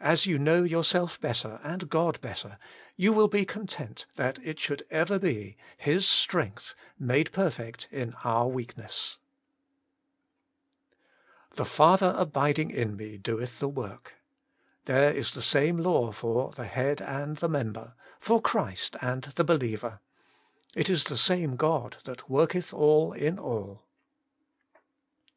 As 0.00 0.26
you 0.26 0.36
know 0.36 0.64
yourself 0.64 1.20
better 1.20 1.60
and 1.62 1.88
God 1.88 2.20
better, 2.20 2.58
you 2.96 3.12
will 3.12 3.28
be 3.28 3.44
content 3.46 4.04
that 4.16 4.36
it 4.44 4.58
should 4.58 4.84
ever 4.90 5.16
be— 5.16 5.56
His 5.88 6.08
strength 6.08 6.74
made 6.98 7.30
perfect 7.30 7.86
in 7.92 8.14
our 8.24 8.48
weakness. 8.48 9.18
Working 11.52 11.56
for 11.56 11.56
God 11.56 11.56
45 11.56 11.56
1.' 11.56 11.56
The 11.68 11.72
Father 11.72 12.14
abiding 12.20 12.70
in 12.72 12.96
Me 12.96 13.16
doeth 13.16 13.60
the 13.60 13.68
work.' 13.68 14.14
There 14.86 15.12
is 15.16 15.34
the 15.34 15.40
same 15.40 15.76
law 15.78 16.10
for 16.10 16.50
the 16.50 16.66
Head 16.66 17.00
and 17.00 17.36
the 17.36 17.48
member, 17.48 17.94
for 18.18 18.42
Christ 18.42 18.96
and 19.00 19.22
the 19.36 19.44
behever.' 19.44 20.00
It 20.74 20.90
is 20.90 21.04
the 21.04 21.16
same 21.16 21.54
God 21.54 21.98
that 22.02 22.28
worketh 22.28 22.74
all 22.74 23.12
in 23.12 23.38
all.' 23.38 23.84